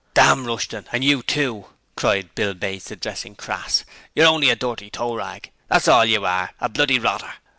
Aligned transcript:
'Damn 0.15 0.47
Rushton, 0.47 0.87
and 0.91 1.03
you 1.03 1.21
too!' 1.21 1.67
cried 1.95 2.33
Bill 2.33 2.55
Bates, 2.55 2.89
addressing 2.89 3.35
Crass. 3.35 3.85
'You're 4.15 4.25
only 4.25 4.49
a 4.49 4.55
dirty 4.55 4.89
toe 4.89 5.13
rag! 5.13 5.51
That's 5.67 5.87
all 5.87 6.05
you 6.05 6.25
are 6.25 6.49
a 6.59 6.69
bloody 6.69 6.97
rotter! 6.97 7.35